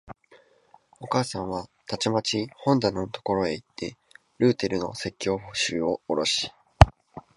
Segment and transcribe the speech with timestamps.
[0.99, 3.97] お母さんはたちまち本棚のところへいって、
[4.39, 6.51] ルーテルの説教集をおろし、